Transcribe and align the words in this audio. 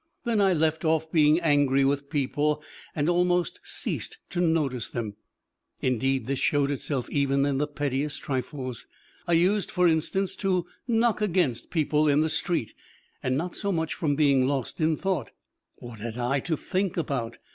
Then 0.23 0.41
I 0.41 0.51
left 0.53 0.83
off 0.83 1.11
being 1.11 1.39
angry 1.41 1.85
with 1.85 2.09
people 2.09 2.63
and 2.95 3.07
almost 3.07 3.59
ceased 3.61 4.17
to 4.31 4.41
notice 4.41 4.89
them. 4.89 5.13
Indeed 5.79 6.25
this 6.25 6.39
showed 6.39 6.71
itself 6.71 7.07
even 7.11 7.45
in 7.45 7.59
the 7.59 7.67
pettiest 7.67 8.19
trifles: 8.19 8.87
I 9.27 9.33
used, 9.33 9.69
for 9.69 9.87
instance, 9.87 10.35
to 10.37 10.65
knock 10.87 11.21
against 11.21 11.69
people 11.69 12.07
in 12.07 12.21
the 12.21 12.29
street. 12.29 12.73
And 13.21 13.37
not 13.37 13.55
so 13.55 13.71
much 13.71 13.93
from 13.93 14.15
being 14.15 14.47
lost 14.47 14.81
in 14.81 14.97
thought: 14.97 15.29
what 15.75 15.99
had 15.99 16.17
I 16.17 16.39
to 16.39 16.57
think 16.57 16.97
about? 16.97 17.37